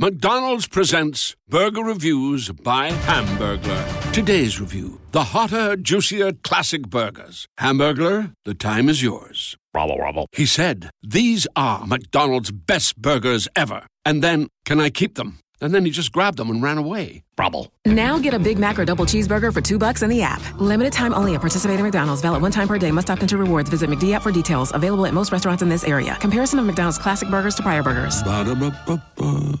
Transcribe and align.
McDonald's 0.00 0.66
presents 0.66 1.36
Burger 1.46 1.82
Reviews 1.82 2.48
by 2.48 2.90
Hamburglar. 2.90 4.12
Today's 4.14 4.58
review 4.58 4.98
the 5.10 5.24
hotter, 5.24 5.76
juicier 5.76 6.32
classic 6.32 6.88
burgers. 6.88 7.46
Hamburglar, 7.58 8.32
the 8.46 8.54
time 8.54 8.88
is 8.88 9.02
yours. 9.02 9.58
Rubble, 9.74 9.98
rubble. 9.98 10.26
He 10.32 10.46
said, 10.46 10.88
These 11.02 11.46
are 11.54 11.86
McDonald's 11.86 12.50
best 12.50 12.96
burgers 12.96 13.46
ever. 13.54 13.86
And 14.06 14.22
then, 14.22 14.48
can 14.64 14.80
I 14.80 14.88
keep 14.88 15.16
them? 15.16 15.38
And 15.60 15.74
then 15.74 15.84
he 15.84 15.90
just 15.90 16.12
grabbed 16.12 16.38
them 16.38 16.48
and 16.48 16.62
ran 16.62 16.78
away. 16.78 17.22
Rubble. 17.38 17.70
Now 17.84 18.18
get 18.18 18.32
a 18.32 18.38
Big 18.38 18.58
Mac 18.58 18.78
or 18.78 18.86
double 18.86 19.04
cheeseburger 19.04 19.52
for 19.52 19.60
two 19.60 19.78
bucks 19.78 20.00
in 20.00 20.08
the 20.08 20.22
app. 20.22 20.40
Limited 20.58 20.94
time 20.94 21.12
only 21.12 21.34
at 21.34 21.42
participating 21.42 21.84
McDonald's. 21.84 22.22
Valid 22.22 22.40
one 22.40 22.52
time 22.52 22.68
per 22.68 22.78
day. 22.78 22.90
Must 22.90 23.10
opt 23.10 23.20
into 23.20 23.36
rewards. 23.36 23.68
Visit 23.68 23.90
McD 23.90 24.14
app 24.14 24.22
for 24.22 24.32
details. 24.32 24.72
Available 24.74 25.04
at 25.04 25.12
most 25.12 25.30
restaurants 25.30 25.62
in 25.62 25.68
this 25.68 25.84
area. 25.84 26.16
Comparison 26.20 26.58
of 26.58 26.64
McDonald's 26.64 26.96
classic 26.96 27.28
burgers 27.28 27.54
to 27.56 27.62
prior 27.62 27.82
burgers. 27.82 28.22
Ba-da-ba-ba-ba. 28.22 29.60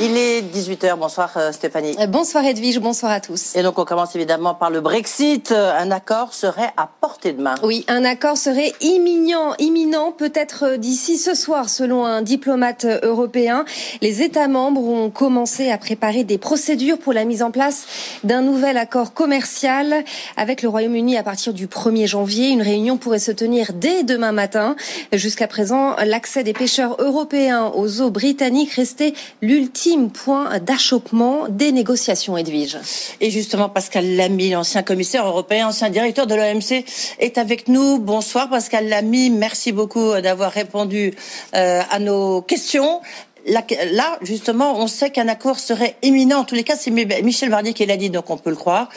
Il 0.00 0.16
est 0.16 0.42
18h. 0.42 0.96
Bonsoir 0.98 1.30
euh, 1.36 1.52
Stéphanie. 1.52 1.94
Euh, 2.00 2.08
Bonsoir 2.08 2.44
Edwige, 2.44 2.80
bonsoir 2.80 3.12
à 3.12 3.20
tous. 3.20 3.54
Et 3.54 3.62
donc 3.62 3.78
on 3.78 3.84
commence 3.84 4.16
évidemment 4.16 4.52
par 4.52 4.68
le 4.68 4.80
Brexit. 4.80 5.52
Euh, 5.52 5.72
Un 5.78 5.92
accord 5.92 6.34
serait 6.34 6.72
à 6.76 6.90
portée 7.00 7.32
de 7.32 7.40
main. 7.40 7.54
Oui, 7.62 7.84
un 7.86 8.04
accord 8.04 8.36
serait 8.36 8.72
imminent, 8.80 9.54
imminent, 9.60 10.10
peut-être 10.10 10.78
d'ici 10.78 11.16
ce 11.16 11.34
soir, 11.34 11.68
selon 11.68 12.04
un 12.04 12.22
diplomate 12.22 12.86
européen. 13.04 13.64
Les 14.02 14.22
États 14.22 14.48
membres 14.48 14.82
ont 14.82 15.10
commencé 15.10 15.70
à 15.70 15.78
préparer 15.78 16.24
des 16.24 16.38
procédures 16.38 16.98
pour 16.98 17.12
la 17.12 17.24
mise 17.24 17.44
en 17.44 17.52
place 17.52 17.86
d'un 18.24 18.42
nouvel 18.42 18.78
accord 18.78 19.14
commercial 19.14 20.02
avec 20.36 20.62
le 20.62 20.70
Royaume-Uni 20.70 21.16
à 21.16 21.22
partir 21.22 21.52
du 21.54 21.68
1er 21.68 22.08
janvier. 22.08 22.48
Une 22.48 22.62
réunion 22.62 22.96
pourrait 22.96 23.20
se 23.20 23.30
tenir 23.30 23.72
dès 23.72 24.02
demain 24.02 24.32
matin. 24.32 24.74
Jusqu'à 25.12 25.46
présent, 25.46 25.94
l'accès 26.04 26.42
des 26.42 26.52
pêcheurs 26.52 26.96
européens 26.98 27.70
aux 27.76 28.00
eaux 28.00 28.10
britanniques 28.10 28.72
restait 28.72 29.14
l'ultime 29.40 29.83
point 30.12 30.58
d'achoppement 30.60 31.48
des 31.48 31.72
négociations, 31.72 32.36
Edwige. 32.36 32.78
Et 33.20 33.30
justement, 33.30 33.68
Pascal 33.68 34.16
Lamy, 34.16 34.50
l'ancien 34.50 34.82
commissaire 34.82 35.26
européen, 35.26 35.68
ancien 35.68 35.90
directeur 35.90 36.26
de 36.26 36.34
l'OMC, 36.34 36.84
est 37.18 37.38
avec 37.38 37.68
nous. 37.68 37.98
Bonsoir 37.98 38.48
Pascal 38.48 38.88
Lamy. 38.88 39.30
Merci 39.30 39.72
beaucoup 39.72 40.20
d'avoir 40.20 40.52
répondu 40.52 41.14
euh, 41.54 41.82
à 41.90 41.98
nos 41.98 42.42
questions. 42.42 43.00
Là, 43.46 43.62
là, 43.92 44.18
justement, 44.22 44.78
on 44.78 44.86
sait 44.86 45.10
qu'un 45.10 45.28
accord 45.28 45.58
serait 45.58 45.96
imminent. 46.02 46.38
En 46.38 46.44
tous 46.44 46.54
les 46.54 46.64
cas, 46.64 46.76
c'est 46.76 46.90
Michel 46.90 47.50
Barnier 47.50 47.74
qui 47.74 47.84
l'a 47.84 47.98
dit, 47.98 48.08
donc 48.08 48.30
on 48.30 48.38
peut 48.38 48.50
le 48.50 48.56
croire. 48.56 48.88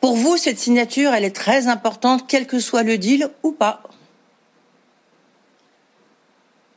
Pour 0.00 0.16
vous, 0.16 0.36
cette 0.36 0.58
signature, 0.58 1.12
elle 1.14 1.24
est 1.24 1.36
très 1.36 1.68
importante, 1.68 2.24
quel 2.26 2.46
que 2.46 2.58
soit 2.58 2.82
le 2.82 2.98
deal 2.98 3.30
ou 3.42 3.52
pas. 3.52 3.82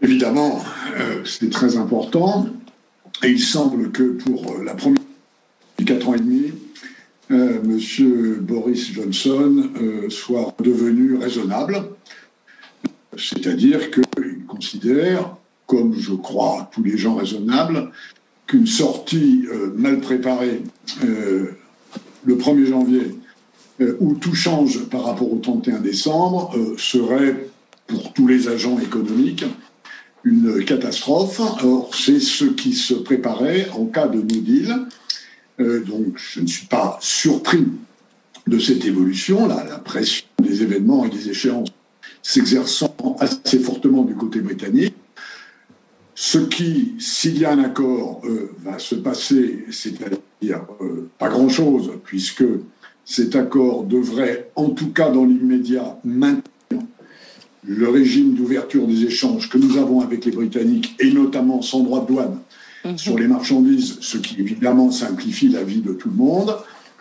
Évidemment, 0.02 0.62
euh, 0.96 1.26
c'est 1.26 1.50
très 1.50 1.76
important. 1.78 2.46
Et 3.24 3.30
il 3.30 3.42
semble 3.42 3.92
que 3.92 4.04
pour 4.04 4.52
euh, 4.52 4.64
la 4.64 4.76
première 4.76 5.02
quatre 5.86 6.10
ans 6.10 6.16
et 6.16 6.20
demi, 6.20 6.52
euh, 7.32 7.62
Monsieur 7.64 8.40
Boris 8.42 8.92
Johnson 8.94 9.70
euh, 9.82 10.10
soit 10.10 10.54
devenu 10.62 11.16
raisonnable, 11.16 11.84
c'est-à-dire 13.18 13.90
qu'il 13.92 14.46
considère, 14.48 15.36
comme 15.66 15.96
je 15.98 16.14
crois 16.14 16.70
tous 16.74 16.84
les 16.84 16.98
gens 16.98 17.16
raisonnables, 17.16 17.92
qu'une 18.46 18.68
sortie 18.68 19.46
mal 19.76 20.00
préparée 20.00 20.62
le 21.04 22.36
1er 22.36 22.66
janvier, 22.66 23.16
où 24.00 24.14
tout 24.16 24.36
change 24.36 24.86
par 24.86 25.04
rapport 25.04 25.32
au 25.34 25.38
31 25.38 25.80
décembre, 25.80 26.56
serait 26.78 27.50
pour 27.88 28.14
tous 28.14 28.28
les 28.28 28.48
agents 28.48 28.80
économiques 28.80 29.44
une 30.24 30.64
catastrophe. 30.66 31.40
Or, 31.40 31.92
c'est 31.94 32.20
ce 32.20 32.46
qui 32.46 32.74
se 32.74 32.94
préparait 32.94 33.70
en 33.72 33.86
cas 33.86 34.08
de 34.08 34.18
no 34.18 34.42
deal. 34.42 34.76
Euh, 35.60 35.84
donc, 35.84 36.18
je 36.18 36.42
ne 36.42 36.48
suis 36.48 36.68
pas 36.68 36.98
surpris 37.02 37.66
de 38.46 38.60
cette 38.60 38.86
évolution, 38.86 39.48
là, 39.48 39.66
la 39.68 39.78
pression 39.78 40.26
des 40.42 40.64
événements 40.64 41.06
et 41.06 41.10
des 41.10 41.30
échéances 41.30 41.70
s'exerçant 42.22 42.96
assez 43.20 43.60
fortement 43.60 44.04
du 44.04 44.16
côté 44.16 44.40
britannique. 44.40 44.96
Ce 46.16 46.40
qui, 46.40 46.96
s'il 47.00 47.38
y 47.38 47.46
a 47.46 47.52
un 47.52 47.64
accord, 47.64 48.22
euh, 48.26 48.52
va 48.64 48.80
se 48.80 48.96
passer, 48.96 49.66
c'est-à-dire 49.70 50.66
euh, 50.82 51.10
pas 51.18 51.30
grand-chose, 51.30 51.92
puisque 52.04 52.46
cet 53.06 53.36
accord 53.36 53.84
devrait, 53.84 54.50
en 54.56 54.70
tout 54.70 54.92
cas 54.92 55.10
dans 55.10 55.26
l'immédiat, 55.26 56.00
maintenir 56.04 56.44
le 57.68 57.90
régime 57.90 58.34
d'ouverture 58.34 58.88
des 58.88 59.04
échanges 59.04 59.50
que 59.50 59.58
nous 59.58 59.78
avons 59.78 60.02
avec 60.02 60.26
les 60.26 60.32
Britanniques, 60.32 60.96
et 61.00 61.12
notamment 61.12 61.62
sans 61.62 61.82
droit 61.82 62.02
de 62.02 62.08
douane 62.08 62.40
sur 62.96 63.18
les 63.18 63.28
marchandises, 63.28 63.98
ce 64.00 64.18
qui 64.18 64.40
évidemment 64.40 64.92
simplifie 64.92 65.50
la 65.50 65.64
vie 65.64 65.82
de 65.82 65.92
tout 65.92 66.10
le 66.10 66.16
monde, 66.16 66.56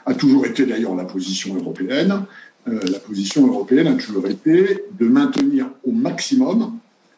a 0.05 0.15
toujours 0.15 0.45
été 0.47 0.67
d'ailleurs 0.67 0.97
la 0.97 1.05
position 1.05 1.55
européenne. 1.55 2.23
Euh, 2.69 2.81
la 2.91 2.99
position 2.99 3.47
européenne 3.47 3.87
a 3.87 3.95
toujours 3.95 4.27
été 4.27 4.85
de 4.99 5.07
maintenir 5.07 5.71
au 5.85 5.93
maximum 5.93 6.73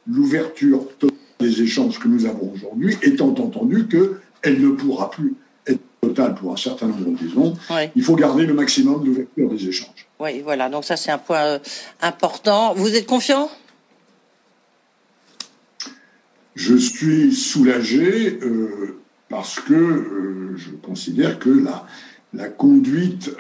l'ouverture 0.06 0.86
totale 0.98 1.16
des 1.38 1.62
échanges 1.62 1.98
que 1.98 2.08
nous 2.08 2.26
avons 2.26 2.52
aujourd'hui, 2.52 2.96
étant 3.02 3.28
entendu 3.28 3.86
qu'elle 3.86 4.60
ne 4.60 4.70
pourra 4.70 5.10
plus 5.10 5.34
pour 6.26 6.52
un 6.52 6.56
certain 6.56 6.86
nombre 6.86 7.10
de 7.10 7.16
raisons. 7.18 7.56
Ouais. 7.70 7.90
Il 7.96 8.02
faut 8.02 8.16
garder 8.16 8.44
le 8.46 8.54
maximum 8.54 9.04
d'ouverture 9.04 9.48
des 9.50 9.68
échanges. 9.68 10.06
Oui, 10.20 10.40
voilà. 10.42 10.68
Donc 10.68 10.84
ça, 10.84 10.96
c'est 10.96 11.10
un 11.10 11.18
point 11.18 11.42
euh, 11.44 11.58
important. 12.02 12.74
Vous 12.74 12.94
êtes 12.94 13.06
confiant? 13.06 13.48
Je 16.54 16.76
suis 16.76 17.32
soulagé 17.34 18.38
euh, 18.42 18.98
parce 19.28 19.60
que 19.60 19.74
euh, 19.74 20.56
je 20.56 20.70
considère 20.70 21.38
que 21.38 21.50
la, 21.50 21.86
la 22.34 22.48
conduite 22.48 23.30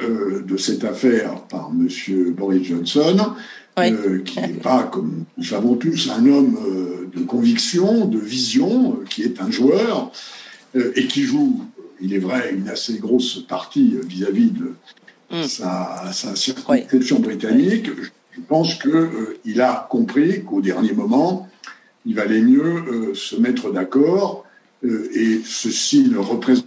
de 0.46 0.56
cette 0.56 0.84
affaire 0.84 1.42
par 1.48 1.70
M. 1.72 1.88
Boris 2.32 2.62
Johnson, 2.68 3.34
Oui. 3.76 3.92
qui 4.24 4.40
n'est 4.40 4.48
pas, 4.48 4.84
comme 4.84 5.24
nous 5.36 5.44
savons 5.44 5.74
tous, 5.74 6.10
un 6.10 6.24
homme 6.26 6.56
de 7.12 7.22
conviction, 7.24 8.04
de 8.06 8.18
vision, 8.18 9.00
qui 9.10 9.22
est 9.22 9.40
un 9.40 9.50
joueur 9.50 10.12
et 10.74 11.06
qui 11.08 11.22
joue, 11.24 11.64
il 12.00 12.14
est 12.14 12.18
vrai, 12.18 12.54
une 12.54 12.68
assez 12.68 12.98
grosse 12.98 13.44
partie 13.46 13.94
euh, 13.96 14.06
vis-à-vis 14.06 14.50
de 14.50 14.74
Mm. 15.30 15.42
sa, 15.44 16.10
sa 16.12 16.34
circonscription 16.36 17.20
britannique. 17.20 17.90
Je, 18.32 18.40
pense 18.48 18.76
qu'il 18.76 19.60
a 19.60 19.86
compris 19.90 20.44
qu'au 20.44 20.60
dernier 20.60 20.92
moment, 20.92 21.48
il 22.06 22.14
valait 22.14 22.40
mieux 22.40 22.62
euh, 22.62 23.14
se 23.14 23.34
mettre 23.34 23.72
d'accord 23.72 24.44
euh, 24.84 25.10
et 25.12 25.40
ceci 25.44 26.08
ne 26.08 26.18
représente 26.18 26.64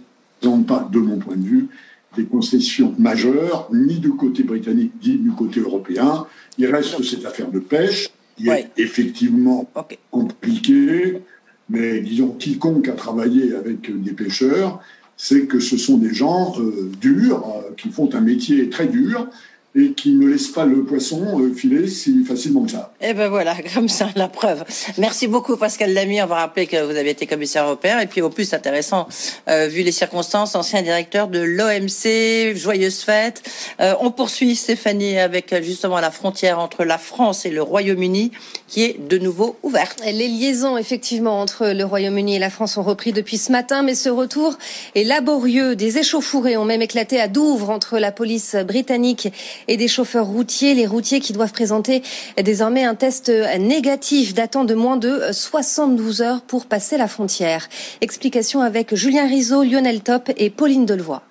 pas, 0.66 0.86
de 0.92 0.98
mon 0.98 1.16
point 1.18 1.36
de 1.36 1.46
vue, 1.46 1.68
des 2.14 2.26
concessions 2.26 2.94
majeures, 2.98 3.68
ni 3.72 3.98
du 3.98 4.10
côté 4.10 4.42
britannique, 4.42 4.92
ni 5.02 5.16
du 5.16 5.30
côté 5.30 5.60
européen. 5.60 6.26
Il 6.58 6.66
reste 6.66 7.02
cette 7.02 7.24
affaire 7.24 7.50
de 7.50 7.58
pêche, 7.58 8.10
qui 8.36 8.48
Ouais. 8.48 8.70
est 8.76 8.82
effectivement 8.82 9.68
compliquée, 10.10 11.22
mais 11.70 12.00
disons, 12.00 12.28
quiconque 12.38 12.88
a 12.88 12.92
travaillé 12.92 13.54
avec 13.54 13.88
euh, 13.88 13.94
des 13.96 14.12
pêcheurs, 14.12 14.80
c'est 15.24 15.46
que 15.46 15.60
ce 15.60 15.76
sont 15.76 15.98
des 15.98 16.12
gens 16.12 16.52
euh, 16.58 16.90
durs, 17.00 17.44
euh, 17.46 17.72
qui 17.76 17.90
font 17.90 18.12
un 18.12 18.20
métier 18.20 18.68
très 18.68 18.88
dur, 18.88 19.28
et 19.74 19.92
qui 19.92 20.12
ne 20.12 20.26
laisse 20.26 20.48
pas 20.48 20.66
le 20.66 20.84
poisson 20.84 21.40
euh, 21.40 21.52
filer 21.54 21.88
si 21.88 22.24
facilement 22.24 22.64
que 22.64 22.72
ça. 22.72 22.92
Et 23.00 23.08
eh 23.08 23.14
ben 23.14 23.28
voilà, 23.28 23.56
comme 23.74 23.88
ça, 23.88 24.10
la 24.16 24.28
preuve. 24.28 24.64
Merci 24.98 25.28
beaucoup 25.28 25.56
Pascal 25.56 25.94
Lamy. 25.94 26.22
On 26.22 26.26
va 26.26 26.36
rappeler 26.36 26.66
que 26.66 26.82
vous 26.82 26.96
avez 26.96 27.10
été 27.10 27.26
commissaire 27.26 27.64
européen 27.64 27.98
et 28.00 28.06
puis 28.06 28.20
au 28.20 28.28
plus 28.28 28.52
intéressant, 28.52 29.08
euh, 29.48 29.68
vu 29.68 29.82
les 29.82 29.92
circonstances, 29.92 30.54
ancien 30.54 30.82
directeur 30.82 31.28
de 31.28 31.40
l'OMC. 31.40 32.54
Joyeuse 32.54 33.00
fête. 33.00 33.42
Euh, 33.80 33.94
on 34.00 34.10
poursuit 34.10 34.56
Stéphanie 34.56 35.18
avec 35.18 35.54
justement 35.62 36.00
la 36.00 36.10
frontière 36.10 36.58
entre 36.58 36.84
la 36.84 36.98
France 36.98 37.46
et 37.46 37.50
le 37.50 37.62
Royaume-Uni 37.62 38.32
qui 38.68 38.84
est 38.84 39.06
de 39.06 39.18
nouveau 39.18 39.56
ouverte. 39.62 40.02
Les 40.04 40.28
liaisons 40.28 40.76
effectivement 40.78 41.40
entre 41.40 41.68
le 41.68 41.84
Royaume-Uni 41.84 42.36
et 42.36 42.38
la 42.38 42.50
France 42.50 42.76
ont 42.76 42.82
repris 42.82 43.12
depuis 43.12 43.36
ce 43.36 43.52
matin, 43.52 43.82
mais 43.82 43.94
ce 43.94 44.08
retour 44.08 44.56
est 44.94 45.04
laborieux. 45.04 45.76
Des 45.76 45.98
échauffourées 45.98 46.56
ont 46.56 46.64
même 46.64 46.80
éclaté 46.80 47.20
à 47.20 47.28
Douvres 47.28 47.70
entre 47.70 47.98
la 47.98 48.12
police 48.12 48.54
britannique 48.56 49.28
et 49.68 49.76
des 49.76 49.88
chauffeurs 49.88 50.26
routiers. 50.26 50.74
Les 50.74 50.86
routiers 50.86 51.20
qui 51.20 51.32
doivent 51.32 51.52
présenter 51.52 52.02
désormais 52.42 52.84
un 52.84 52.94
test 52.94 53.30
négatif 53.58 54.34
datant 54.34 54.64
de 54.64 54.74
moins 54.74 54.96
de 54.96 55.20
72 55.32 56.22
heures 56.22 56.40
pour 56.42 56.66
passer 56.66 56.96
la 56.96 57.08
frontière. 57.08 57.68
Explication 58.00 58.60
avec 58.60 58.94
Julien 58.94 59.26
Rizzo, 59.26 59.62
Lionel 59.62 60.00
Top 60.00 60.30
et 60.36 60.50
Pauline 60.50 60.86
Delevoye. 60.86 61.22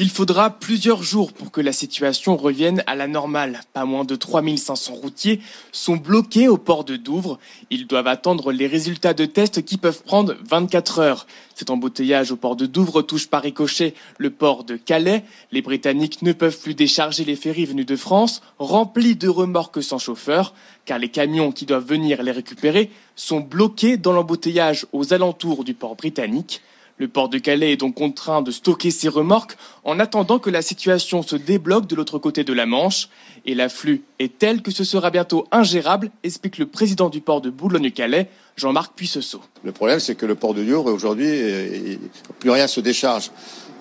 Il 0.00 0.10
faudra 0.10 0.50
plusieurs 0.50 1.02
jours 1.02 1.32
pour 1.32 1.50
que 1.50 1.60
la 1.60 1.72
situation 1.72 2.36
revienne 2.36 2.84
à 2.86 2.94
la 2.94 3.08
normale. 3.08 3.62
Pas 3.72 3.84
moins 3.84 4.04
de 4.04 4.14
3500 4.14 4.94
routiers 4.94 5.40
sont 5.72 5.96
bloqués 5.96 6.46
au 6.46 6.56
port 6.56 6.84
de 6.84 6.94
Douvres. 6.94 7.40
Ils 7.70 7.88
doivent 7.88 8.06
attendre 8.06 8.52
les 8.52 8.68
résultats 8.68 9.12
de 9.12 9.24
tests 9.24 9.64
qui 9.64 9.76
peuvent 9.76 10.04
prendre 10.04 10.36
24 10.48 11.00
heures. 11.00 11.26
Cet 11.56 11.70
embouteillage 11.70 12.30
au 12.30 12.36
port 12.36 12.54
de 12.54 12.66
Douvres 12.66 13.02
touche 13.02 13.26
par 13.26 13.42
ricochet 13.42 13.94
le 14.18 14.30
port 14.30 14.62
de 14.62 14.76
Calais. 14.76 15.24
Les 15.50 15.62
Britanniques 15.62 16.22
ne 16.22 16.32
peuvent 16.32 16.60
plus 16.60 16.74
décharger 16.74 17.24
les 17.24 17.34
ferries 17.34 17.66
venues 17.66 17.84
de 17.84 17.96
France, 17.96 18.40
remplis 18.60 19.16
de 19.16 19.28
remorques 19.28 19.82
sans 19.82 19.98
chauffeur, 19.98 20.54
car 20.84 21.00
les 21.00 21.08
camions 21.08 21.50
qui 21.50 21.66
doivent 21.66 21.84
venir 21.84 22.22
les 22.22 22.30
récupérer 22.30 22.92
sont 23.16 23.40
bloqués 23.40 23.96
dans 23.96 24.12
l'embouteillage 24.12 24.86
aux 24.92 25.12
alentours 25.12 25.64
du 25.64 25.74
port 25.74 25.96
britannique. 25.96 26.62
Le 26.98 27.06
port 27.06 27.28
de 27.28 27.38
Calais 27.38 27.72
est 27.72 27.76
donc 27.76 27.94
contraint 27.94 28.42
de 28.42 28.50
stocker 28.50 28.90
ses 28.90 29.08
remorques 29.08 29.56
en 29.84 30.00
attendant 30.00 30.40
que 30.40 30.50
la 30.50 30.62
situation 30.62 31.22
se 31.22 31.36
débloque 31.36 31.86
de 31.86 31.94
l'autre 31.94 32.18
côté 32.18 32.42
de 32.42 32.52
la 32.52 32.66
Manche. 32.66 33.08
Et 33.46 33.54
l'afflux 33.54 34.02
est 34.18 34.36
tel 34.38 34.62
que 34.62 34.72
ce 34.72 34.82
sera 34.82 35.10
bientôt 35.10 35.46
ingérable, 35.52 36.10
explique 36.24 36.58
le 36.58 36.66
président 36.66 37.08
du 37.08 37.20
port 37.20 37.40
de 37.40 37.50
Boulogne-Calais, 37.50 38.28
Jean-Marc 38.56 38.94
Puissesseau. 38.94 39.40
Le 39.62 39.70
problème, 39.70 40.00
c'est 40.00 40.16
que 40.16 40.26
le 40.26 40.34
port 40.34 40.54
de 40.54 40.60
Lyon, 40.60 40.84
aujourd'hui, 40.84 41.98
plus 42.40 42.50
rien 42.50 42.66
se 42.66 42.80
décharge. 42.80 43.30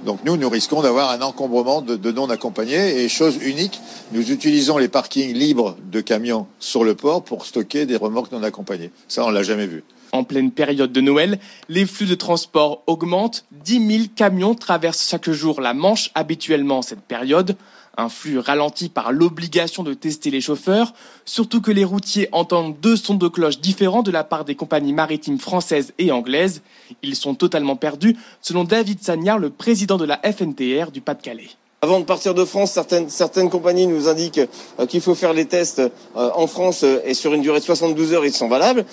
Donc 0.06 0.20
nous, 0.24 0.38
nous 0.38 0.50
risquons 0.50 0.84
d'avoir 0.84 1.10
un 1.10 1.22
encombrement 1.22 1.82
de, 1.82 2.12
non 2.12 2.30
accompagnés. 2.30 3.02
Et 3.04 3.10
chose 3.10 3.38
unique, 3.42 3.82
nous 4.12 4.32
utilisons 4.32 4.78
les 4.78 4.90
parkings 4.90 5.34
libres 5.34 5.76
de 5.92 6.02
camions 6.02 6.48
sur 6.60 6.84
le 6.84 6.94
port 6.94 7.24
pour 7.24 7.46
stocker 7.46 7.86
des 7.86 7.96
remorques 7.96 8.32
non 8.32 8.44
accompagnées. 8.44 8.92
Ça, 9.08 9.26
on 9.26 9.32
l'a 9.32 9.44
jamais 9.44 9.66
vu. 9.66 9.84
En 10.12 10.24
pleine 10.24 10.52
période 10.52 10.92
de 10.92 11.02
Noël, 11.02 11.40
les 11.70 11.86
flux 11.86 12.06
de 12.06 12.16
transport 12.16 12.84
augmentent. 12.88 13.46
10 13.52 13.88
000 13.88 14.04
camions 14.16 14.56
traversent 14.56 15.08
chaque 15.08 15.30
jour 15.30 15.62
la 15.62 15.74
Manche 15.74 16.12
habituellement 16.16 16.80
en 16.80 16.82
cette 16.82 17.02
période. 17.02 17.58
Un 18.00 18.10
flux 18.10 18.38
ralenti 18.38 18.90
par 18.90 19.12
l'obligation 19.12 19.82
de 19.82 19.96
tester 19.96 20.30
les 20.30 20.40
chauffeurs, 20.40 20.94
surtout 21.26 21.62
que 21.62 21.72
les 21.72 21.84
routiers 21.84 22.30
entendent 22.32 22.80
deux 22.80 22.96
sons 22.96 23.16
de 23.16 23.28
cloche 23.28 23.60
différents 23.60 24.04
de 24.04 24.12
la 24.12 24.24
part 24.24 24.46
des 24.46 24.54
compagnies 24.54 24.94
maritimes 24.94 25.40
françaises 25.40 25.94
et 25.98 26.12
anglaises. 26.12 26.62
Ils 27.02 27.16
sont 27.16 27.34
totalement 27.34 27.76
perdus, 27.76 28.16
selon 28.40 28.66
David 28.66 29.04
Sagnard, 29.04 29.40
le 29.40 29.50
président 29.50 29.98
de 29.98 30.06
la 30.06 30.22
FNTR 30.24 30.92
du 30.92 31.02
Pas-de-Calais. 31.02 31.50
Avant 31.84 32.00
de 32.00 32.06
partir 32.06 32.34
de 32.34 32.44
France, 32.44 32.72
certaines, 33.08 33.50
compagnies 33.52 33.86
nous 33.86 34.08
indiquent 34.08 34.42
euh, 34.80 34.88
qu'il 34.88 35.00
faut 35.00 35.14
faire 35.14 35.34
les 35.34 35.46
tests 35.46 35.80
euh, 35.80 36.32
en 36.34 36.48
France 36.48 36.84
euh, 36.84 37.02
et 37.06 37.14
sur 37.14 37.36
une 37.36 37.44
durée 37.44 37.60
de 37.60 37.66
72 37.66 38.14
heures, 38.14 38.26
ils 38.26 38.34
sont 38.34 38.48
valables. 38.48 38.84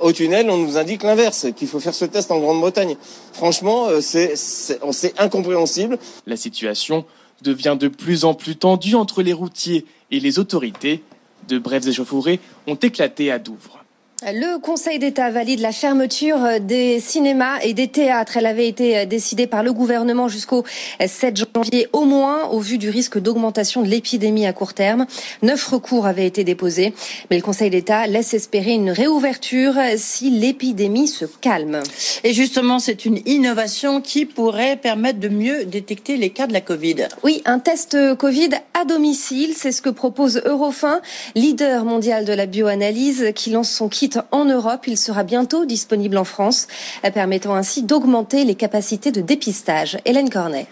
au 0.00 0.10
tunnel, 0.10 0.50
on 0.50 0.56
nous 0.56 0.76
indique 0.76 1.04
l'inverse, 1.04 1.46
qu'il 1.54 1.68
faut 1.68 1.78
faire 1.78 1.94
ce 1.94 2.04
test 2.04 2.32
en 2.32 2.40
Grande-Bretagne. 2.40 2.96
Franchement, 3.32 3.88
c'est 4.00 5.14
incompréhensible. 5.18 5.98
La 6.26 6.36
situation 6.36 7.04
devient 7.42 7.76
de 7.78 7.86
plus 7.86 8.24
en 8.24 8.34
plus 8.34 8.56
tendue 8.56 8.96
entre 8.96 9.22
les 9.22 9.32
routiers 9.32 9.86
et 10.10 10.18
les 10.18 10.40
autorités. 10.40 11.04
De 11.48 11.58
brèves 11.58 11.88
échauffourées 11.88 12.40
ont 12.66 12.74
éclaté 12.74 13.30
à 13.30 13.38
Douvres. 13.38 13.81
Le 14.24 14.60
Conseil 14.60 15.00
d'État 15.00 15.30
valide 15.30 15.58
la 15.58 15.72
fermeture 15.72 16.60
des 16.60 17.00
cinémas 17.00 17.58
et 17.64 17.74
des 17.74 17.88
théâtres. 17.88 18.36
Elle 18.36 18.46
avait 18.46 18.68
été 18.68 19.04
décidée 19.04 19.48
par 19.48 19.64
le 19.64 19.72
gouvernement 19.72 20.28
jusqu'au 20.28 20.62
7 21.04 21.42
janvier 21.52 21.88
au 21.92 22.04
moins, 22.04 22.44
au 22.50 22.60
vu 22.60 22.78
du 22.78 22.88
risque 22.88 23.18
d'augmentation 23.18 23.82
de 23.82 23.88
l'épidémie 23.88 24.46
à 24.46 24.52
court 24.52 24.74
terme. 24.74 25.06
Neuf 25.42 25.66
recours 25.66 26.06
avaient 26.06 26.26
été 26.26 26.44
déposés, 26.44 26.94
mais 27.30 27.36
le 27.36 27.42
Conseil 27.42 27.70
d'État 27.70 28.06
laisse 28.06 28.32
espérer 28.32 28.74
une 28.74 28.92
réouverture 28.92 29.74
si 29.96 30.30
l'épidémie 30.30 31.08
se 31.08 31.24
calme. 31.24 31.82
Et 32.22 32.32
justement, 32.32 32.78
c'est 32.78 33.04
une 33.04 33.18
innovation 33.26 34.00
qui 34.00 34.24
pourrait 34.24 34.76
permettre 34.76 35.18
de 35.18 35.28
mieux 35.28 35.64
détecter 35.64 36.16
les 36.16 36.30
cas 36.30 36.46
de 36.46 36.52
la 36.52 36.60
Covid. 36.60 37.08
Oui, 37.24 37.42
un 37.44 37.58
test 37.58 37.96
Covid 38.18 38.50
à 38.80 38.84
domicile, 38.84 39.54
c'est 39.56 39.72
ce 39.72 39.82
que 39.82 39.90
propose 39.90 40.42
Eurofin, 40.44 41.00
leader 41.34 41.84
mondial 41.84 42.24
de 42.24 42.32
la 42.32 42.46
bioanalyse, 42.46 43.32
qui 43.34 43.50
lance 43.50 43.70
son 43.70 43.88
kit 43.88 44.11
en 44.30 44.44
Europe. 44.44 44.86
Il 44.86 44.96
sera 44.96 45.24
bientôt 45.24 45.64
disponible 45.64 46.18
en 46.18 46.24
France, 46.24 46.68
permettant 47.14 47.54
ainsi 47.54 47.82
d'augmenter 47.82 48.44
les 48.44 48.54
capacités 48.54 49.12
de 49.12 49.20
dépistage. 49.20 49.98
Hélène 50.04 50.30
Cornet. 50.30 50.66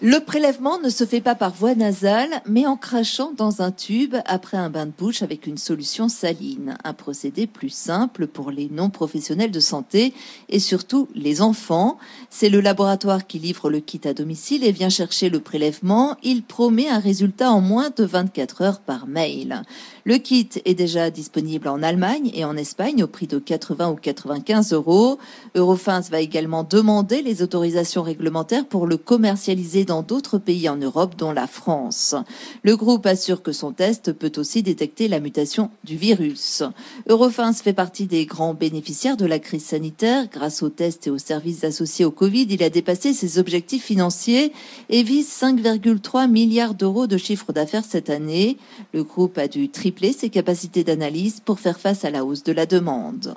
Le 0.00 0.20
prélèvement 0.20 0.78
ne 0.78 0.90
se 0.90 1.04
fait 1.04 1.20
pas 1.20 1.34
par 1.34 1.52
voie 1.52 1.74
nasale, 1.74 2.40
mais 2.46 2.66
en 2.66 2.76
crachant 2.76 3.32
dans 3.36 3.62
un 3.62 3.72
tube 3.72 4.14
après 4.26 4.56
un 4.56 4.70
bain 4.70 4.86
de 4.86 4.92
bouche 4.96 5.22
avec 5.22 5.48
une 5.48 5.58
solution 5.58 6.08
saline. 6.08 6.78
Un 6.84 6.92
procédé 6.92 7.48
plus 7.48 7.70
simple 7.70 8.28
pour 8.28 8.52
les 8.52 8.68
non-professionnels 8.68 9.50
de 9.50 9.58
santé 9.58 10.14
et 10.48 10.60
surtout 10.60 11.08
les 11.16 11.42
enfants. 11.42 11.98
C'est 12.30 12.50
le 12.50 12.60
laboratoire 12.60 13.26
qui 13.26 13.38
livre 13.38 13.70
le 13.70 13.80
kit 13.80 14.02
à 14.04 14.12
domicile 14.12 14.62
et 14.62 14.70
vient 14.70 14.90
chercher 14.90 15.30
le 15.30 15.40
prélèvement. 15.40 16.16
Il 16.22 16.42
promet 16.42 16.88
un 16.88 16.98
résultat 16.98 17.50
en 17.50 17.62
moins 17.62 17.90
de 17.96 18.04
24 18.04 18.62
heures 18.62 18.80
par 18.80 19.06
mail. 19.06 19.62
Le 20.04 20.18
kit 20.18 20.48
est 20.64 20.74
déjà 20.74 21.10
disponible 21.10 21.68
en 21.68 21.82
Allemagne 21.82 22.30
et 22.34 22.44
en 22.44 22.56
Espagne 22.56 23.02
au 23.02 23.06
prix 23.06 23.26
de 23.26 23.38
80 23.38 23.90
ou 23.90 23.94
95 23.94 24.74
euros. 24.74 25.18
Eurofins 25.54 26.00
va 26.10 26.20
également 26.20 26.64
demander 26.64 27.22
les 27.22 27.42
autorisations 27.42 28.02
réglementaires 28.02 28.66
pour 28.66 28.86
le 28.86 28.98
commercialiser 28.98 29.84
dans 29.84 30.02
d'autres 30.02 30.38
pays 30.38 30.68
en 30.68 30.76
Europe, 30.76 31.14
dont 31.16 31.32
la 31.32 31.46
France. 31.46 32.14
Le 32.62 32.76
groupe 32.76 33.06
assure 33.06 33.42
que 33.42 33.52
son 33.52 33.72
test 33.72 34.12
peut 34.12 34.32
aussi 34.36 34.62
détecter 34.62 35.08
la 35.08 35.20
mutation 35.20 35.70
du 35.84 35.96
virus. 35.96 36.62
Eurofins 37.08 37.52
fait 37.54 37.72
partie 37.72 38.06
des 38.06 38.26
grands 38.26 38.54
bénéficiaires 38.54 39.16
de 39.16 39.26
la 39.26 39.38
crise 39.38 39.64
sanitaire. 39.64 40.28
Grâce 40.30 40.62
aux 40.62 40.68
tests 40.68 41.06
et 41.06 41.10
aux 41.10 41.18
services 41.18 41.64
associés 41.64 42.04
au 42.04 42.17
Covid, 42.18 42.48
il 42.50 42.64
a 42.64 42.68
dépassé 42.68 43.12
ses 43.12 43.38
objectifs 43.38 43.84
financiers 43.84 44.52
et 44.90 45.04
vise 45.04 45.28
5,3 45.28 46.28
milliards 46.28 46.74
d'euros 46.74 47.06
de 47.06 47.16
chiffre 47.16 47.52
d'affaires 47.52 47.84
cette 47.84 48.10
année. 48.10 48.56
Le 48.92 49.04
groupe 49.04 49.38
a 49.38 49.46
dû 49.46 49.68
tripler 49.68 50.12
ses 50.12 50.28
capacités 50.28 50.82
d'analyse 50.82 51.38
pour 51.38 51.60
faire 51.60 51.78
face 51.78 52.04
à 52.04 52.10
la 52.10 52.24
hausse 52.24 52.42
de 52.42 52.50
la 52.50 52.66
demande. 52.66 53.36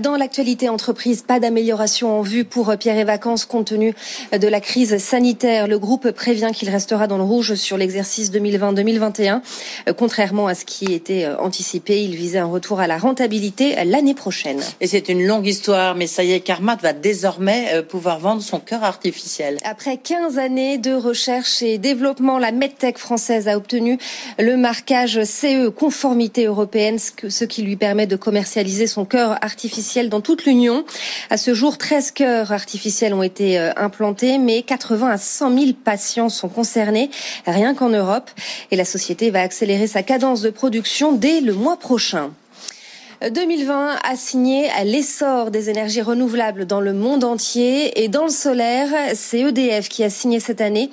Dans 0.00 0.16
l'actualité 0.16 0.68
entreprise, 0.68 1.22
pas 1.22 1.38
d'amélioration 1.38 2.18
en 2.18 2.22
vue 2.22 2.44
pour 2.44 2.76
Pierre 2.76 2.98
et 2.98 3.04
Vacances 3.04 3.44
compte 3.44 3.66
tenu 3.68 3.94
de 4.32 4.48
la 4.48 4.60
crise 4.60 4.98
sanitaire. 4.98 5.68
Le 5.68 5.78
groupe 5.78 6.10
prévient 6.10 6.50
qu'il 6.52 6.70
restera 6.70 7.06
dans 7.06 7.18
le 7.18 7.22
rouge 7.22 7.54
sur 7.54 7.76
l'exercice 7.76 8.32
2020-2021. 8.32 9.40
Contrairement 9.96 10.46
à 10.48 10.54
ce 10.54 10.64
qui 10.64 10.92
était 10.92 11.28
anticipé, 11.38 12.02
il 12.02 12.16
visait 12.16 12.38
un 12.38 12.46
retour 12.46 12.80
à 12.80 12.86
la 12.86 12.98
rentabilité 12.98 13.76
l'année 13.84 14.14
prochaine. 14.14 14.60
Et 14.80 14.86
c'est 14.86 15.08
une 15.08 15.24
longue 15.24 15.46
histoire, 15.46 15.94
mais 15.94 16.06
ça 16.06 16.24
y 16.24 16.32
est, 16.32 16.40
Carmat 16.40 16.76
va 16.76 16.92
désormais 16.92 17.68
euh, 17.72 17.82
pouvoir 17.82 18.18
vendre 18.18 18.42
son 18.42 18.58
cœur 18.58 18.84
artificiel. 18.84 19.58
Après 19.64 19.96
15 19.96 20.38
années 20.38 20.78
de 20.78 20.92
recherche 20.92 21.62
et 21.62 21.78
développement, 21.78 22.38
la 22.38 22.52
MedTech 22.52 22.98
française 22.98 23.48
a 23.48 23.56
obtenu 23.56 23.98
le 24.38 24.56
marquage 24.56 25.22
CE, 25.24 25.68
conformité 25.68 26.46
européenne, 26.46 26.98
ce 26.98 27.44
qui 27.44 27.62
lui 27.62 27.76
permet 27.76 28.06
de 28.06 28.16
commercialiser 28.16 28.86
son 28.86 29.04
cœur 29.04 29.38
dans 30.08 30.20
toute 30.20 30.44
l'Union. 30.44 30.84
À 31.30 31.36
ce 31.36 31.52
jour, 31.52 31.76
13 31.76 32.12
cœurs 32.12 32.52
artificiels 32.52 33.12
ont 33.12 33.22
été 33.22 33.58
euh, 33.58 33.72
implantés, 33.76 34.38
mais 34.38 34.62
80 34.62 35.08
à 35.08 35.18
100 35.18 35.58
000 35.58 35.72
patients 35.84 36.28
sont 36.28 36.48
concernés, 36.48 37.10
rien 37.46 37.74
qu'en 37.74 37.90
Europe. 37.90 38.30
Et 38.70 38.76
la 38.76 38.84
société 38.84 39.30
va 39.30 39.40
accélérer 39.40 39.86
sa 39.86 40.02
cadence 40.02 40.40
de 40.40 40.50
production 40.50 41.12
dès 41.12 41.40
le 41.40 41.52
mois 41.52 41.76
prochain. 41.76 42.30
2020 43.22 43.96
a 44.02 44.16
signé 44.16 44.68
l'essor 44.84 45.50
des 45.50 45.70
énergies 45.70 46.02
renouvelables 46.02 46.66
dans 46.66 46.80
le 46.80 46.92
monde 46.92 47.24
entier 47.24 48.02
et 48.02 48.08
dans 48.08 48.24
le 48.24 48.30
solaire, 48.30 48.88
c'est 49.14 49.40
EDF 49.40 49.88
qui 49.88 50.04
a 50.04 50.10
signé 50.10 50.38
cette 50.38 50.60
année 50.60 50.90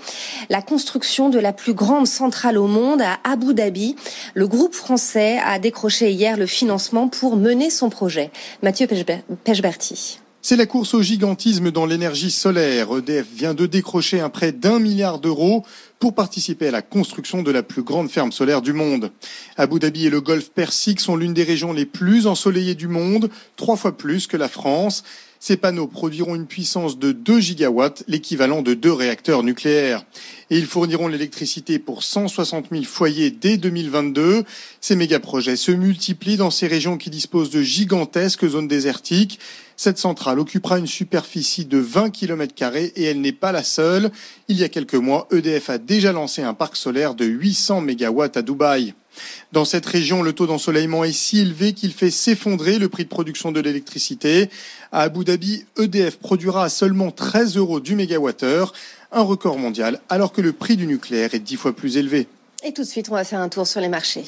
la 0.50 0.62
construction 0.62 1.30
de 1.30 1.39
la 1.39 1.51
plus 1.51 1.74
grande 1.74 2.08
centrale 2.08 2.58
au 2.58 2.68
monde 2.68 3.01
à 3.01 3.20
Abu 3.24 3.53
Dhabi. 3.53 3.96
Le 4.36 4.48
groupe 4.48 4.74
français 4.74 5.38
a 5.46 5.60
décroché 5.60 6.12
hier 6.12 6.38
le 6.38 6.46
financement 6.46 7.10
pour 7.10 7.36
mener 7.36 7.70
son 7.70 7.89
projet. 7.89 8.32
Mathieu 8.62 8.88
Pechberti. 8.88 10.20
C'est 10.46 10.58
la 10.58 10.65
course 10.65 10.94
au 10.94 11.01
gigantisme 11.01 11.72
dans 11.72 11.86
l'énergie 11.86 12.30
solaire. 12.30 12.89
EDF 12.98 13.27
vient 13.34 13.53
de 13.53 13.65
décrocher 13.65 14.20
un 14.20 14.30
prêt 14.30 14.51
d'un 14.51 14.77
milliard 14.77 15.20
d'euros 15.20 15.63
pour 16.04 16.14
participer 16.14 16.68
à 16.68 16.72
la 16.72 16.82
construction 16.82 17.44
de 17.44 17.52
la 17.52 17.64
plus 17.64 17.82
grande 17.82 18.10
ferme 18.10 18.34
solaire 18.34 18.62
du 18.62 18.74
monde. 18.74 19.10
Abu 19.56 19.80
Dhabi 19.80 20.08
et 20.08 20.10
le 20.10 20.20
golfe 20.20 20.50
Persique 20.50 21.00
sont 21.00 21.16
l'une 21.16 21.34
des 21.34 21.46
régions 21.46 21.72
les 21.72 21.86
plus 21.86 22.28
ensoleillées 22.28 22.76
du 22.76 22.90
monde, 22.90 23.30
trois 23.56 23.78
fois 23.78 23.96
plus 23.96 24.28
que 24.28 24.36
la 24.36 24.50
France. 24.50 25.06
Ces 25.46 25.58
panneaux 25.58 25.88
produiront 25.88 26.36
une 26.36 26.48
puissance 26.48 26.98
de 26.98 27.12
2 27.12 27.42
gigawatts, 27.42 28.06
l'équivalent 28.08 28.62
de 28.62 28.74
deux 28.74 28.94
réacteurs 28.94 29.44
nucléaires. 29.44 30.06
Et 30.50 30.58
ils 30.58 30.66
fourniront 30.66 31.10
l'électricité 31.10 31.80
pour 31.80 32.02
160 32.02 32.68
000 32.72 32.86
foyers 32.86 33.30
dès 33.30 33.58
2022. 33.58 34.46
Ces 34.80 34.96
méga-projets 34.96 35.58
se 35.58 35.74
multiplient 35.74 36.38
dans 36.38 36.50
ces 36.50 36.68
régions 36.68 36.98
qui 36.98 37.10
disposent 37.10 37.50
de 37.50 37.62
gigantesques 37.62 38.48
zones 38.48 38.70
désertiques. 38.70 39.38
Cette 39.76 39.98
centrale 39.98 40.40
occupera 40.40 40.80
une 40.80 40.88
superficie 40.88 41.66
de 41.66 41.78
20 41.78 42.12
km 42.12 42.54
et 42.96 43.04
elle 43.04 43.20
n'est 43.20 43.34
pas 43.34 43.52
la 43.52 43.64
seule. 43.64 44.12
Il 44.48 44.58
y 44.58 44.64
a 44.64 44.70
quelques 44.70 44.94
mois, 44.94 45.28
EDF 45.30 45.70
a 45.72 45.78
déjà 45.78 46.14
lancé 46.14 46.42
un 46.42 46.54
parc 46.54 46.78
solaire 46.78 47.16
de 47.16 47.26
800 47.26 47.82
MW 47.82 48.22
à 48.34 48.42
Dubaï. 48.42 48.94
Dans 49.51 49.65
cette 49.65 49.86
région, 49.86 50.24
le 50.24 50.34
taux 50.34 50.48
d'ensoleillement 50.48 51.03
est 51.03 51.12
si 51.12 51.39
élevé 51.39 51.74
qu'il 51.74 51.93
fait 51.93 52.12
s'effondrer 52.12 52.79
le 52.79 52.89
prix 52.89 53.03
de 53.03 53.10
production 53.10 53.51
de 53.51 53.60
l'électricité. 53.60 54.50
À 54.91 55.01
Abu 55.01 55.24
Dhabi, 55.24 55.65
EDF 55.77 56.17
produira 56.17 56.63
à 56.63 56.70
seulement 56.70 57.12
13 57.12 57.58
euros 57.58 57.79
du 57.79 57.96
mégawattheure, 57.96 58.74
un 59.12 59.22
record 59.22 59.58
mondial, 59.58 60.00
alors 60.10 60.34
que 60.34 60.41
le 60.41 60.53
prix 60.53 60.75
du 60.75 60.88
nucléaire 60.88 61.34
est 61.34 61.39
dix 61.39 61.55
fois 61.55 61.75
plus 61.75 61.98
élevé. 61.98 62.27
Et 62.63 62.74
tout 62.74 62.84
de 62.84 62.88
suite, 62.88 63.10
on 63.10 63.13
va 63.13 63.24
faire 63.24 63.39
un 63.39 63.50
tour 63.50 63.67
sur 63.67 63.82
les 63.82 63.89
marchés. 63.89 64.25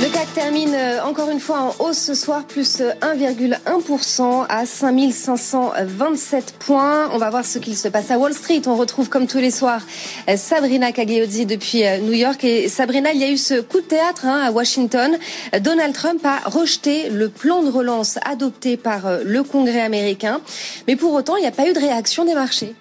Le 0.00 0.08
CAC 0.08 0.32
termine 0.32 0.74
euh, 0.74 1.04
encore 1.04 1.28
une 1.28 1.40
fois 1.40 1.60
en 1.60 1.84
hausse 1.84 1.98
ce 1.98 2.14
soir, 2.14 2.44
plus 2.44 2.80
1,1% 2.80 4.22
euh, 4.22 4.44
à 4.48 4.64
5527 4.64 6.54
points. 6.58 7.10
On 7.12 7.18
va 7.18 7.28
voir 7.28 7.44
ce 7.44 7.58
qu'il 7.58 7.76
se 7.76 7.86
passe 7.86 8.10
à 8.10 8.18
Wall 8.18 8.32
Street. 8.32 8.62
On 8.66 8.76
retrouve 8.76 9.10
comme 9.10 9.26
tous 9.26 9.40
les 9.40 9.50
soirs 9.50 9.82
euh, 10.30 10.38
Sabrina 10.38 10.92
Cagliozzi 10.92 11.44
depuis 11.44 11.82
New 12.00 12.14
York. 12.14 12.42
Et 12.44 12.70
Sabrina, 12.70 13.12
il 13.12 13.20
y 13.20 13.24
a 13.24 13.30
eu 13.30 13.36
ce 13.36 13.60
coup 13.60 13.82
de 13.82 13.86
théâtre 13.86 14.24
hein, 14.24 14.40
à 14.42 14.50
Washington. 14.50 15.18
Donald 15.60 15.94
Trump 15.94 16.24
a 16.24 16.48
rejeté 16.48 17.10
le 17.10 17.28
plan 17.28 17.62
de 17.62 17.70
relance 17.70 18.18
adopté 18.24 18.78
par 18.78 19.02
le 19.22 19.42
Congrès 19.42 19.82
américain. 19.82 20.40
Mais 20.88 20.96
pour 20.96 21.12
autant, 21.12 21.36
il 21.36 21.42
n'y 21.42 21.46
a 21.46 21.52
pas 21.52 21.68
eu 21.68 21.74
de 21.74 21.78
réaction 21.78 22.24
des 22.24 22.34
marchés. 22.34 22.74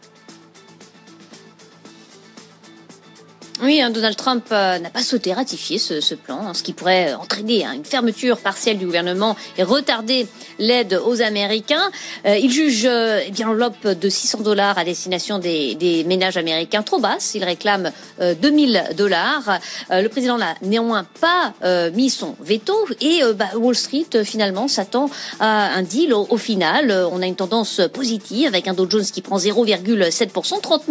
Oui, 3.62 3.82
hein, 3.82 3.89
Donald 3.89 4.16
Trump 4.16 4.46
euh, 4.51 4.80
n'a 4.80 4.89
pas 4.89 5.01
souhaité 5.01 5.34
ratifier 5.34 5.80
ce, 5.80 6.16
plan, 6.16 6.48
hein, 6.48 6.54
ce 6.54 6.63
qui 6.63 6.72
pourrait 6.72 7.13
entraîner 7.13 7.66
hein, 7.66 7.74
une 7.74 7.84
fermeture 7.84 8.38
partielle 8.38 8.78
du 8.78 8.86
gouvernement 8.86 9.36
et 9.58 9.63
retarder 9.63 10.28
l'aide 10.60 11.00
aux 11.06 11.22
Américains. 11.22 11.89
Euh, 12.25 12.38
il 12.38 12.51
juge 12.51 12.86
euh, 12.86 13.22
eh 13.25 13.32
bien 13.32 13.48
l'enveloppe 13.48 13.88
de 13.88 14.10
600 14.10 14.42
dollars 14.42 14.78
à 14.78 14.84
destination 14.84 15.39
des, 15.39 16.06
ménages 16.06 16.38
américains 16.38 16.84
trop 16.84 17.00
basse. 17.00 17.34
Il 17.36 17.44
réclame 17.44 17.92
2000 18.20 18.92
dollars. 18.98 19.60
le 19.89 20.08
président 20.08 20.38
n'a 20.38 20.56
néanmoins 20.62 21.06
pas 21.20 21.54
mis 21.92 22.10
son 22.10 22.36
veto 22.42 22.74
et 23.01 23.22
bah, 23.36 23.50
Wall 23.56 23.75
Street 23.75 24.24
finalement 24.24 24.68
s'attend 24.68 25.10
à 25.39 25.74
un 25.74 25.82
deal 25.82 26.13
au, 26.13 26.38
final. 26.38 26.92
On 27.12 27.22
a 27.22 27.25
une 27.25 27.36
tendance 27.36 27.82
positive 27.94 28.48
avec 28.48 28.68
un 28.68 28.74
Dow 28.74 28.89
Jones 28.89 29.04
qui 29.04 29.22
prend 29.22 29.38
0,7%, 29.38 30.62
30 30.62 30.84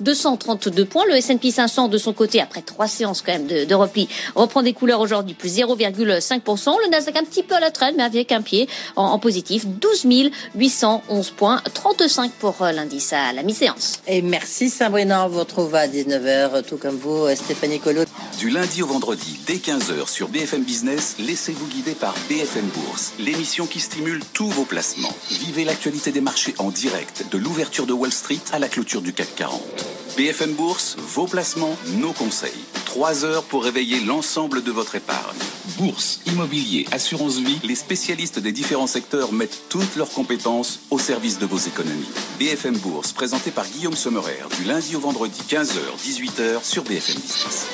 232 0.00 0.84
points. 0.84 1.04
Le 1.08 1.16
S&P 1.16 1.50
500 1.50 1.88
de 1.88 1.98
son 1.98 2.12
côté, 2.12 2.40
après 2.40 2.62
trois 2.62 2.86
séances 2.86 3.22
quand 3.22 3.32
même 3.32 3.46
de, 3.46 3.74
repli, 3.74 4.08
reprend 4.34 4.62
des 4.62 4.72
couleurs 4.72 5.00
aujourd'hui, 5.00 5.34
plus 5.34 5.56
0,5%. 5.58 6.72
Le 6.84 6.90
Nasdaq 6.90 7.16
un 7.16 7.24
petit 7.24 7.42
peu 7.42 7.54
à 7.54 7.60
la 7.60 7.70
traîne, 7.70 7.94
mais 7.96 8.02
avec 8.02 8.32
un 8.32 8.42
pied 8.42 8.68
en, 8.96 9.09
positif, 9.18 9.66
12 9.66 10.06
811 10.54 11.30
points, 11.30 11.62
35 11.74 12.32
pour 12.32 12.62
euh, 12.62 12.72
l'indice 12.72 13.12
à 13.12 13.32
la 13.32 13.42
mi-séance. 13.42 14.00
Et 14.06 14.22
merci 14.22 14.70
Sabrina, 14.70 15.26
on 15.26 15.28
vous 15.28 15.40
retrouve 15.40 15.74
à 15.74 15.86
19h, 15.86 16.62
tout 16.64 16.76
comme 16.76 16.96
vous, 16.96 17.26
euh, 17.26 17.34
Stéphanie 17.34 17.80
Collot. 17.80 18.04
Du 18.38 18.50
lundi 18.50 18.82
au 18.82 18.86
vendredi, 18.86 19.38
dès 19.46 19.56
15h 19.56 20.08
sur 20.08 20.28
BFM 20.28 20.62
Business, 20.62 21.16
laissez-vous 21.18 21.66
guider 21.66 21.94
par 21.94 22.14
BFM 22.28 22.66
Bourse, 22.66 23.12
l'émission 23.18 23.66
qui 23.66 23.80
stimule 23.80 24.20
tous 24.32 24.48
vos 24.48 24.64
placements. 24.64 25.14
Vivez 25.30 25.64
l'actualité 25.64 26.12
des 26.12 26.20
marchés 26.20 26.54
en 26.58 26.70
direct, 26.70 27.24
de 27.30 27.38
l'ouverture 27.38 27.86
de 27.86 27.92
Wall 27.92 28.12
Street 28.12 28.40
à 28.52 28.58
la 28.58 28.68
clôture 28.68 29.02
du 29.02 29.12
CAC 29.12 29.34
40. 29.36 29.60
BFM 30.16 30.54
Bourse, 30.54 30.96
vos 30.98 31.26
placements, 31.26 31.76
nos 31.98 32.12
conseils. 32.12 32.64
Trois 32.84 33.24
heures 33.24 33.44
pour 33.44 33.64
réveiller 33.64 34.00
l'ensemble 34.00 34.62
de 34.62 34.70
votre 34.70 34.94
épargne. 34.94 35.38
Bourse, 35.78 36.20
immobilier, 36.26 36.86
assurance 36.90 37.38
vie, 37.38 37.60
les 37.62 37.74
spécialistes 37.74 38.38
des 38.38 38.52
différents 38.52 38.86
secteurs 38.86 39.32
mettent 39.32 39.62
toutes 39.68 39.96
leurs 39.96 40.10
compétences 40.10 40.80
au 40.90 40.98
service 40.98 41.38
de 41.38 41.46
vos 41.46 41.58
économies. 41.58 42.08
BFM 42.38 42.76
Bourse, 42.78 43.12
présenté 43.12 43.50
par 43.50 43.66
Guillaume 43.66 43.96
Sommerer, 43.96 44.42
du 44.58 44.64
lundi 44.64 44.96
au 44.96 45.00
vendredi 45.00 45.40
15h, 45.48 45.78
18h 46.04 46.64
sur 46.64 46.82
BFM 46.82 47.16
Business. 47.16 47.66